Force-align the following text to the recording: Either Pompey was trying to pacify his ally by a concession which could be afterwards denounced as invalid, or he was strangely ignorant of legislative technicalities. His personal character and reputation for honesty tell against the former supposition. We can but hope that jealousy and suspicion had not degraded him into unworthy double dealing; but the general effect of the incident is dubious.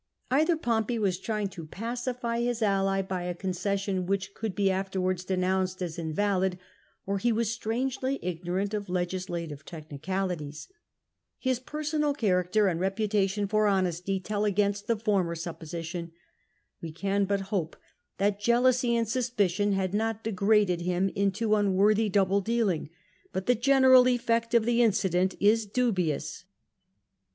Either 0.31 0.57
Pompey 0.57 0.97
was 0.97 1.19
trying 1.19 1.47
to 1.47 1.63
pacify 1.67 2.39
his 2.41 2.63
ally 2.63 3.03
by 3.03 3.21
a 3.21 3.35
concession 3.35 4.07
which 4.07 4.33
could 4.33 4.55
be 4.55 4.71
afterwards 4.71 5.23
denounced 5.23 5.79
as 5.79 5.99
invalid, 5.99 6.57
or 7.05 7.19
he 7.19 7.31
was 7.31 7.51
strangely 7.53 8.17
ignorant 8.23 8.73
of 8.73 8.89
legislative 8.89 9.63
technicalities. 9.63 10.67
His 11.37 11.59
personal 11.59 12.15
character 12.15 12.67
and 12.67 12.79
reputation 12.79 13.47
for 13.47 13.67
honesty 13.67 14.19
tell 14.19 14.43
against 14.43 14.87
the 14.87 14.97
former 14.97 15.35
supposition. 15.35 16.13
We 16.81 16.91
can 16.91 17.25
but 17.25 17.41
hope 17.53 17.77
that 18.17 18.39
jealousy 18.39 18.95
and 18.95 19.07
suspicion 19.07 19.73
had 19.73 19.93
not 19.93 20.23
degraded 20.23 20.81
him 20.81 21.09
into 21.09 21.53
unworthy 21.53 22.09
double 22.09 22.41
dealing; 22.41 22.89
but 23.31 23.45
the 23.45 23.53
general 23.53 24.07
effect 24.07 24.55
of 24.55 24.65
the 24.65 24.81
incident 24.81 25.35
is 25.39 25.67
dubious. 25.67 26.43